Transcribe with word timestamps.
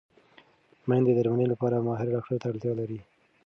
مېندې 0.89 1.11
د 1.13 1.17
درملنې 1.21 1.47
لپاره 1.53 1.83
ماهر 1.87 2.07
ډاکټر 2.13 2.37
ته 2.41 2.45
اړتیا 2.51 2.73
لري. 2.81 2.99